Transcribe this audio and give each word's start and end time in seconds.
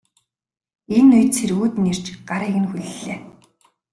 Энэ 0.97 1.13
үед 1.17 1.29
цэргүүд 1.35 1.73
нь 1.79 1.89
ирж 1.91 2.05
гарыг 2.29 2.55
нь 2.61 2.69
хүллээ. 2.69 3.17